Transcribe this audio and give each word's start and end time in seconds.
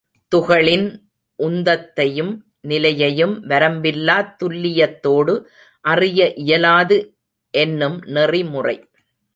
துகளின் 0.31 0.87
உந்தத்தையும் 1.39 2.33
நிலையையும் 2.61 3.35
வரம்பிலாத் 3.47 4.35
துல்லியத்தோடு 4.43 5.35
அறிய 5.85 6.33
இயலாது 6.33 6.97
என்னும் 7.53 7.97
நெறிமுறை. 8.07 8.77